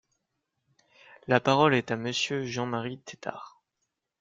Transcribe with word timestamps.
La 1.27 1.39
parole 1.39 1.75
est 1.75 1.91
à 1.91 1.95
Monsieur 1.95 2.43
Jean-Marie 2.43 2.97
Tetart. 3.01 3.61